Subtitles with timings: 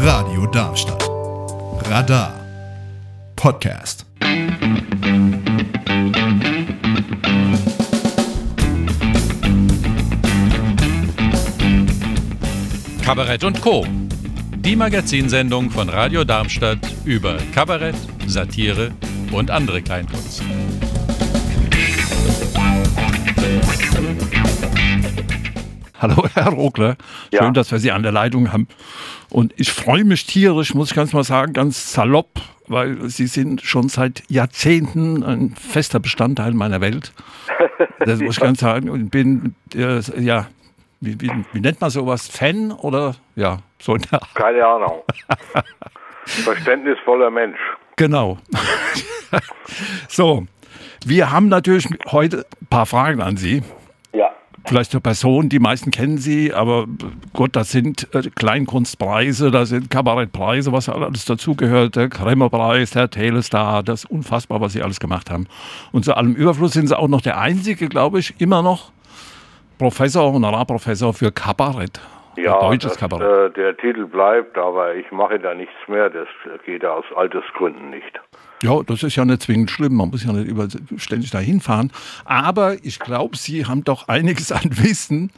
[0.00, 1.10] Radio Darmstadt.
[1.90, 2.32] Radar.
[3.34, 4.06] Podcast.
[13.04, 13.84] Kabarett und Co.
[14.58, 17.96] Die Magazinsendung von Radio Darmstadt über Kabarett,
[18.28, 18.92] Satire
[19.32, 20.44] und andere Kleinkunst.
[26.00, 26.96] Hallo, Herr Rogler.
[27.32, 27.42] Ja.
[27.42, 28.68] Schön, dass wir Sie an der Leitung haben.
[29.30, 33.62] Und ich freue mich tierisch, muss ich ganz mal sagen, ganz salopp, weil Sie sind
[33.62, 37.12] schon seit Jahrzehnten ein fester Bestandteil meiner Welt.
[38.00, 38.90] Das muss ich ganz sagen.
[38.90, 40.46] Und bin, äh, ja,
[41.00, 42.28] wie, wie, wie nennt man sowas?
[42.28, 44.34] Fan oder, ja, so in der Art.
[44.34, 45.02] Keine Ahnung.
[46.24, 47.58] Verständnisvoller Mensch.
[47.96, 48.38] Genau.
[50.08, 50.46] so,
[51.04, 53.64] wir haben natürlich heute ein paar Fragen an Sie.
[54.68, 56.86] Vielleicht zur Person, die meisten kennen sie, aber
[57.32, 63.82] Gott, das sind äh, Kleinkunstpreise, da sind Kabarettpreise, was alles dazugehört, der Krämerpreis, der Telestar,
[63.82, 65.46] das ist unfassbar, was sie alles gemacht haben.
[65.90, 68.92] Und zu allem Überfluss sind sie auch noch der einzige, glaube ich, immer noch
[69.78, 71.98] Professor, Honorarprofessor für Kabarett.
[72.44, 73.50] Ja, deutsches das, Kabarett.
[73.50, 76.10] äh, der Titel bleibt, aber ich mache da nichts mehr.
[76.10, 76.28] Das
[76.64, 78.20] geht aus Altersgründen nicht.
[78.62, 79.94] Ja, das ist ja nicht zwingend schlimm.
[79.94, 80.66] Man muss ja nicht über,
[80.96, 81.92] ständig dahin fahren.
[82.24, 85.30] Aber ich glaube, Sie haben doch einiges an Wissen,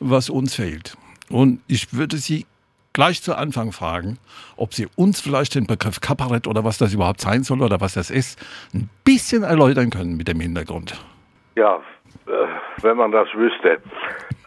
[0.00, 0.96] was uns fehlt.
[1.28, 2.46] Und ich würde Sie
[2.92, 4.18] gleich zu Anfang fragen,
[4.56, 7.94] ob Sie uns vielleicht den Begriff Kabarett oder was das überhaupt sein soll oder was
[7.94, 8.38] das ist,
[8.74, 11.02] ein bisschen erläutern können mit dem Hintergrund.
[11.56, 11.80] Ja,
[12.80, 13.78] wenn man das wüsste.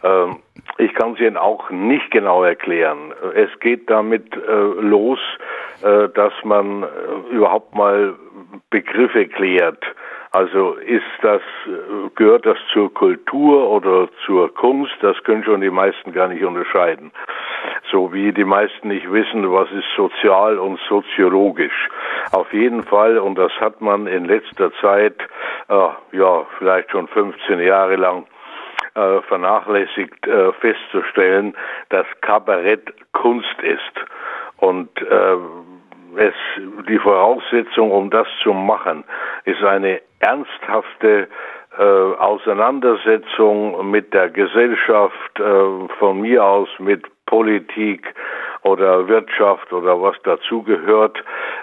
[0.02, 0.36] Ähm,
[0.78, 3.12] ich kann es Ihnen auch nicht genau erklären.
[3.34, 5.18] Es geht damit äh, los,
[5.82, 6.86] äh, dass man äh,
[7.34, 8.14] überhaupt mal
[8.70, 9.82] Begriffe klärt.
[10.32, 14.94] Also ist das, äh, gehört das zur Kultur oder zur Kunst?
[15.00, 17.10] Das können schon die meisten gar nicht unterscheiden.
[17.96, 21.88] So wie die meisten nicht wissen, was ist sozial und soziologisch.
[22.30, 25.14] Auf jeden Fall, und das hat man in letzter Zeit,
[25.70, 28.26] äh, ja, vielleicht schon 15 Jahre lang,
[28.96, 31.56] äh, vernachlässigt äh, festzustellen,
[31.88, 33.94] dass Kabarett Kunst ist.
[34.58, 35.36] Und äh,
[36.16, 36.34] es,
[36.90, 39.04] die Voraussetzung, um das zu machen,
[39.46, 41.28] ist eine ernsthafte
[41.78, 48.14] äh, Auseinandersetzung mit der Gesellschaft, äh, von mir aus mit Politik
[48.62, 51.22] oder Wirtschaft oder was dazugehört.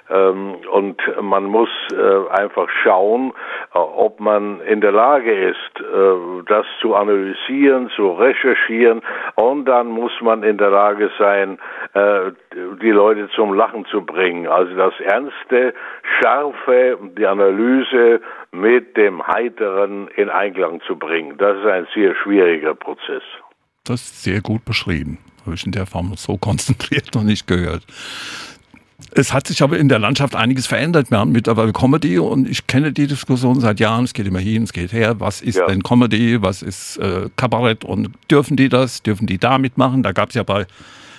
[0.09, 3.33] Ähm, und man muss äh, einfach schauen,
[3.73, 9.01] äh, ob man in der Lage ist, äh, das zu analysieren, zu recherchieren.
[9.33, 11.57] Und dann muss man in der Lage sein,
[11.93, 12.31] äh,
[12.81, 14.47] die Leute zum Lachen zu bringen.
[14.47, 15.73] Also das Ernste,
[16.19, 21.35] Scharfe, die Analyse mit dem Heiteren in Einklang zu bringen.
[21.39, 23.23] Das ist ein sehr schwieriger Prozess.
[23.83, 25.17] Das ist sehr gut beschrieben.
[25.45, 27.83] Habe ich in der Form so konzentriert noch nicht gehört.
[29.15, 31.11] Es hat sich aber in der Landschaft einiges verändert.
[31.11, 34.05] Wir haben mittlerweile Comedy und ich kenne die Diskussion seit Jahren.
[34.05, 35.19] Es geht immer hin, es geht her.
[35.19, 35.67] Was ist Ja.
[35.67, 36.41] denn Comedy?
[36.41, 37.83] Was ist äh, Kabarett?
[37.83, 39.03] Und dürfen die das?
[39.03, 40.01] Dürfen die da mitmachen?
[40.03, 40.65] Da gab es ja bei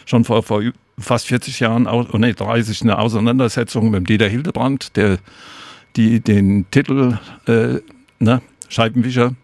[0.07, 0.63] schon vor, vor
[0.99, 5.19] fast 40 Jahren, oh nee, 30 eine Auseinandersetzung mit Dieter Hildebrand, der
[5.97, 7.81] die den Titel äh,
[8.19, 9.35] ne, Scheibenwischer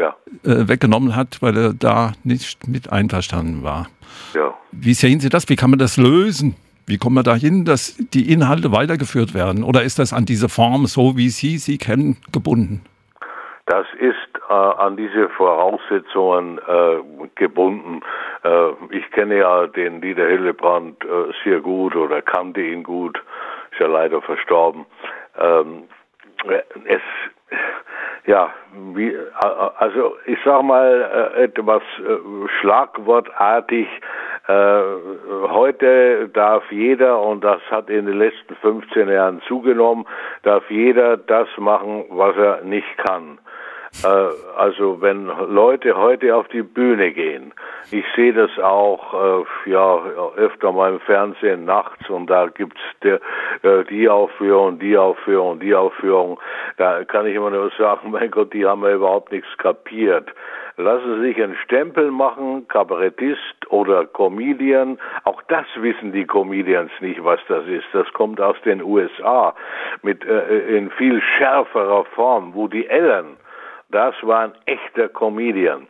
[0.00, 3.88] Ja, äh, weggenommen hat, weil er da nicht mit einverstanden war.
[4.34, 4.54] ja.
[4.72, 5.48] Wie sehen Sie das?
[5.48, 6.56] Wie kann man das lösen?
[6.86, 9.62] Wie kommen wir dahin, dass die Inhalte weitergeführt werden?
[9.62, 12.82] Oder ist das an diese Form, so wie Sie sie kennen, gebunden?
[13.66, 14.16] Das ist
[14.48, 18.00] äh, an diese Voraussetzungen äh, gebunden.
[18.42, 23.22] Äh, ich kenne ja den Dieter Hillebrand äh, sehr gut oder kannte ihn gut,
[23.70, 24.86] ist ja leider verstorben.
[25.38, 25.84] Ähm,
[26.84, 27.02] es,
[28.26, 28.50] ja,
[28.94, 29.26] wie, äh,
[29.78, 33.88] also ich sag mal äh, etwas äh, schlagwortartig.
[34.46, 34.80] Äh,
[35.48, 40.06] heute darf jeder, und das hat in den letzten 15 Jahren zugenommen,
[40.42, 43.38] darf jeder das machen, was er nicht kann.
[44.04, 44.06] Äh,
[44.56, 47.52] also wenn Leute heute auf die Bühne gehen,
[47.90, 49.96] ich sehe das auch äh, ja
[50.36, 53.20] öfter mal im Fernsehen nachts und da gibt's der,
[53.62, 56.38] äh, die Aufführung, die Aufführung, die Aufführung.
[56.76, 60.28] Da kann ich immer nur sagen, mein Gott, die haben ja überhaupt nichts kapiert.
[60.76, 64.98] Lassen Sie sich einen Stempel machen, Kabarettist oder Comedian.
[65.24, 67.84] Auch das wissen die Comedians nicht, was das ist.
[67.92, 69.54] Das kommt aus den USA
[70.02, 73.36] mit äh, in viel schärferer Form, wo die Eltern
[73.90, 75.86] das war ein echter Comedian.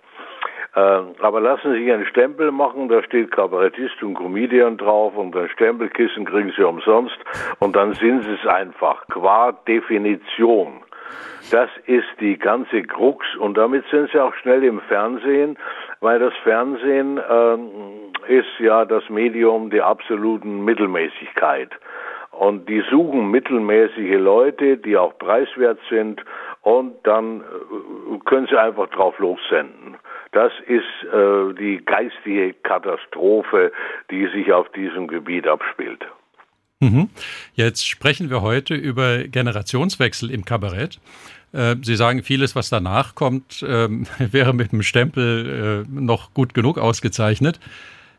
[0.75, 0.81] Äh,
[1.21, 5.49] aber lassen Sie sich einen Stempel machen, da steht Kabarettist und Comedian drauf und ein
[5.49, 7.19] Stempelkissen kriegen Sie umsonst
[7.59, 10.83] und dann sind Sie es einfach, qua Definition.
[11.51, 15.59] Das ist die ganze Krux und damit sind Sie auch schnell im Fernsehen,
[16.01, 17.71] weil das Fernsehen ähm,
[18.29, 21.71] ist ja das Medium der absoluten Mittelmäßigkeit.
[22.41, 26.25] Und die suchen mittelmäßige Leute, die auch preiswert sind,
[26.63, 29.99] und dann äh, können sie einfach drauf lossenden.
[30.33, 33.73] Das ist äh, die geistige Katastrophe,
[34.11, 36.03] die sich auf diesem Gebiet abspielt.
[36.81, 37.11] Mhm.
[37.53, 40.99] Jetzt sprechen wir heute über Generationswechsel im Kabarett.
[41.53, 46.55] Äh, Sie sagen, vieles, was danach kommt, ähm, wäre mit dem Stempel äh, noch gut
[46.55, 47.61] genug ausgezeichnet.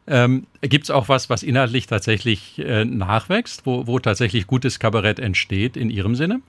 [0.07, 5.19] Ähm, Gibt es auch was, was inhaltlich tatsächlich äh, nachwächst, wo, wo tatsächlich gutes Kabarett
[5.19, 6.41] entsteht in Ihrem Sinne?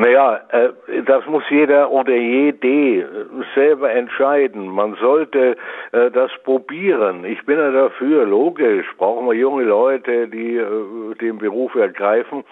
[0.00, 3.06] Naja, äh, das muss jeder oder jede
[3.54, 4.66] selber entscheiden.
[4.66, 5.58] Man sollte
[5.92, 7.26] äh, das probieren.
[7.26, 12.44] Ich bin ja dafür, logisch, brauchen wir junge Leute, die äh, den Beruf ergreifen,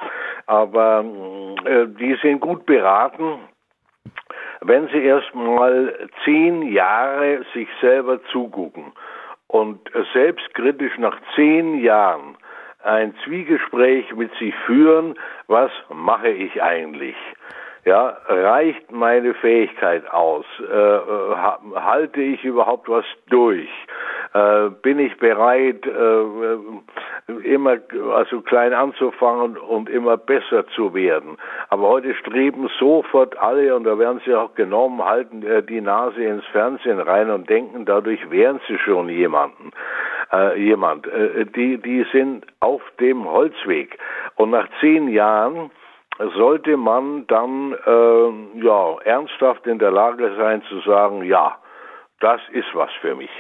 [0.45, 1.05] aber
[1.99, 3.39] die sind gut beraten,
[4.61, 8.93] wenn sie erst mal zehn Jahre sich selber zugucken
[9.49, 9.81] und
[10.13, 12.37] selbstkritisch nach zehn Jahren
[12.83, 15.19] ein Zwiegespräch mit sich führen,
[15.49, 17.17] was mache ich eigentlich?
[17.85, 20.45] Ja, reicht meine Fähigkeit aus?
[20.61, 20.99] Äh,
[21.77, 23.69] halte ich überhaupt was durch?
[24.35, 26.25] Äh, bin ich bereit, äh,
[27.45, 27.79] immer
[28.15, 31.37] also klein anzufangen und immer besser zu werden?
[31.69, 36.23] Aber heute streben sofort alle, und da werden sie auch genommen, halten äh, die Nase
[36.23, 39.71] ins Fernsehen rein und denken, dadurch wären sie schon jemanden.
[40.31, 41.09] Äh, jemand.
[41.57, 43.99] die, die sind auf dem Holzweg.
[44.37, 45.71] Und nach zehn Jahren
[46.37, 51.57] sollte man dann äh, ja ernsthaft in der Lage sein zu sagen, ja,
[52.21, 53.31] das ist was für mich.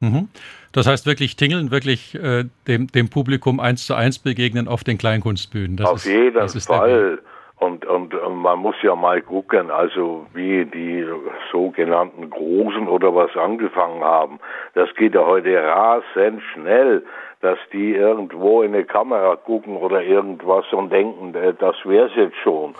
[0.00, 0.28] Mhm.
[0.72, 4.98] Das heißt wirklich tingeln, wirklich äh, dem, dem Publikum eins zu eins begegnen auf den
[4.98, 5.76] Kleinkunstbühnen.
[5.76, 7.18] Das auf ist, jeden Fall.
[7.56, 11.04] Und, und, und man muss ja mal gucken, also wie die
[11.52, 14.40] sogenannten Großen oder was angefangen haben.
[14.72, 17.02] Das geht ja heute rasend schnell
[17.40, 22.36] dass die irgendwo in eine Kamera gucken oder irgendwas und denken, äh, das wär's jetzt
[22.36, 22.74] schon.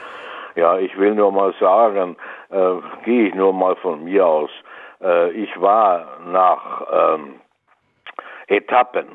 [0.57, 2.17] Ja, ich will nur mal sagen,
[2.51, 2.75] äh,
[3.05, 4.51] gehe ich nur mal von mir aus.
[5.03, 7.41] Äh, ich war nach ähm,
[8.47, 9.07] Etappen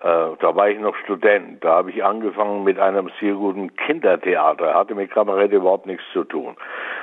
[0.00, 1.64] äh, da war ich noch Student.
[1.64, 4.74] Da habe ich angefangen mit einem sehr guten Kindertheater.
[4.74, 6.56] Hatte mit Kabarett überhaupt nichts zu tun.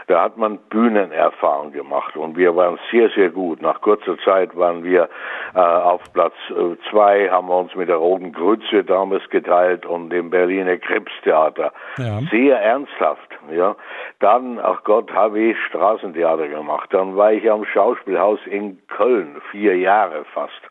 [0.07, 3.61] Da hat man Bühnenerfahrung gemacht und wir waren sehr, sehr gut.
[3.61, 5.09] Nach kurzer Zeit waren wir
[5.55, 10.09] äh, auf Platz äh, zwei, haben wir uns mit der Roten Grütze damals geteilt und
[10.09, 11.71] dem Berliner Krebstheater.
[11.97, 12.19] Ja.
[12.31, 13.29] Sehr ernsthaft.
[13.51, 13.75] Ja.
[14.19, 16.89] Dann, ach Gott, habe ich Straßentheater gemacht.
[16.93, 20.61] Dann war ich am Schauspielhaus in Köln, vier Jahre fast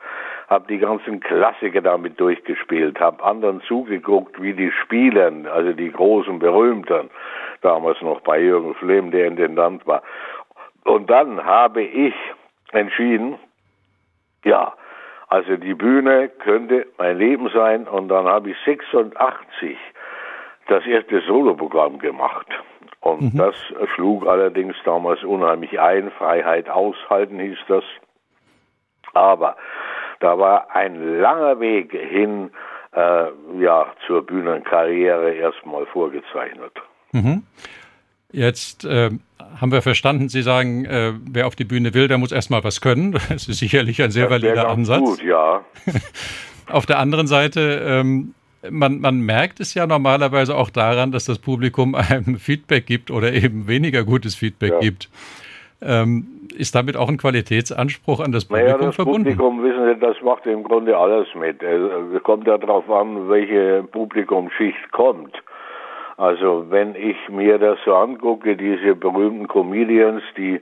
[0.53, 6.39] habe die ganzen Klassiker damit durchgespielt, habe anderen zugeguckt, wie die spielen, also die großen
[6.39, 7.11] Berühmten,
[7.63, 10.03] damals noch bei Jürgen Flemm, der Intendant war.
[10.85, 12.15] Und dann habe ich
[12.73, 13.39] entschieden,
[14.45, 14.75] ja,
[15.29, 19.79] also die Bühne könnte mein Leben sein und dann habe ich 86
[20.69, 22.47] das erste Soloprogramm gemacht.
[23.01, 23.39] Und mhm.
[23.39, 23.57] das
[23.95, 26.11] schlug allerdings damals unheimlich ein.
[26.11, 27.85] Freiheit aushalten hieß das.
[29.15, 29.57] Aber
[30.23, 32.51] da war ein langer Weg hin
[32.95, 33.27] äh,
[33.61, 36.73] ja, zur Bühnenkarriere erstmal vorgezeichnet.
[37.13, 37.43] Mhm.
[38.31, 39.11] Jetzt äh,
[39.61, 42.81] haben wir verstanden, Sie sagen, äh, wer auf die Bühne will, der muss erstmal was
[42.81, 43.13] können.
[43.29, 45.01] Das ist sicherlich ein sehr das valider Ansatz.
[45.01, 45.65] Gut, ja.
[46.69, 48.35] auf der anderen Seite, ähm,
[48.71, 53.33] man, man merkt es ja normalerweise auch daran, dass das Publikum einem Feedback gibt oder
[53.33, 54.79] eben weniger gutes Feedback ja.
[54.81, 55.11] gibt.
[55.83, 59.25] Ähm, ist damit auch ein Qualitätsanspruch an das Publikum naja, das verbunden?
[59.25, 61.63] Publikum, wissen Sie, das macht im Grunde alles mit.
[61.63, 65.37] Es kommt ja darauf an, welche Publikumschicht kommt.
[66.17, 70.61] Also wenn ich mir das so angucke, diese berühmten Comedians, die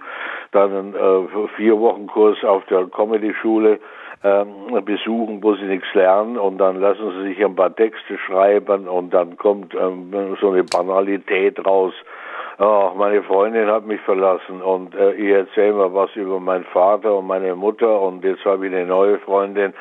[0.53, 3.79] dann einen äh, vier Wochen Kurs auf der Comedy-Schule
[4.23, 8.89] ähm, besuchen, wo sie nichts lernen und dann lassen sie sich ein paar Texte schreiben
[8.89, 11.95] und dann kommt ähm, so eine Banalität raus
[12.61, 17.17] oh, meine Freundin hat mich verlassen und äh, ich erzähle mal was über meinen Vater
[17.17, 19.73] und meine Mutter und jetzt habe ich eine neue Freundin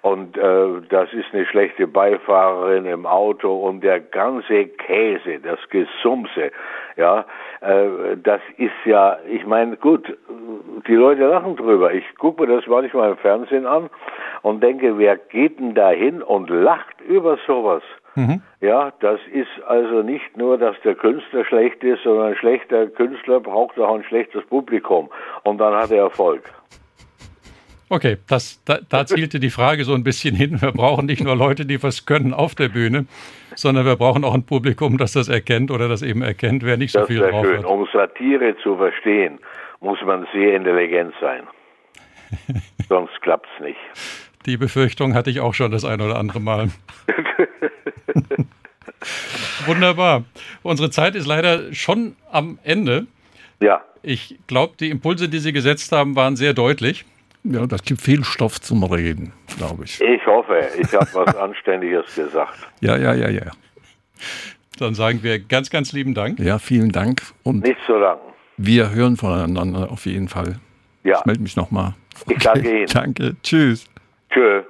[0.00, 6.50] und äh, das ist eine schlechte Beifahrerin im Auto und der ganze Käse, das Gesumse,
[6.96, 7.26] ja,
[7.60, 10.16] äh, das ist ja, ich meine, gut,
[10.86, 11.92] die Leute lachen drüber.
[11.92, 13.90] Ich gucke mir das manchmal im Fernsehen an
[14.40, 17.82] und denke, wer geht denn da hin und lacht über sowas?
[18.14, 18.42] Mhm.
[18.60, 23.40] Ja, das ist also nicht nur, dass der Künstler schlecht ist, sondern ein schlechter Künstler
[23.40, 25.10] braucht auch ein schlechtes Publikum
[25.44, 26.42] und dann hat er Erfolg.
[27.88, 30.62] Okay, das, da, da zielte die Frage so ein bisschen hin.
[30.62, 33.04] Wir brauchen nicht nur Leute, die was können auf der Bühne,
[33.54, 36.92] sondern wir brauchen auch ein Publikum, das das erkennt oder das eben erkennt, wer nicht
[36.92, 37.58] so das viel drauf schön.
[37.58, 37.64] hat.
[37.66, 39.38] Um Satire zu verstehen,
[39.80, 41.42] muss man sehr intelligent sein.
[42.88, 43.80] Sonst klappt es nicht.
[44.46, 46.70] Die Befürchtung hatte ich auch schon das ein oder andere Mal.
[49.66, 50.24] Wunderbar.
[50.62, 53.06] Unsere Zeit ist leider schon am Ende.
[53.60, 53.82] Ja.
[54.02, 57.04] Ich glaube, die Impulse, die Sie gesetzt haben, waren sehr deutlich.
[57.44, 60.00] Ja, das gibt viel Stoff zum Reden, glaube ich.
[60.00, 62.58] Ich hoffe, ich habe was Anständiges gesagt.
[62.80, 63.50] Ja, ja, ja, ja.
[64.78, 66.38] Dann sagen wir ganz, ganz lieben Dank.
[66.38, 67.22] Ja, vielen Dank.
[67.42, 68.18] Und Nicht so lang.
[68.56, 70.58] wir hören voneinander auf jeden Fall.
[71.04, 71.18] Ja.
[71.18, 71.94] Ich melde mich nochmal.
[72.28, 72.86] Ich danke Ihnen.
[72.86, 73.36] Danke.
[73.42, 73.86] Tschüss.
[74.34, 74.64] que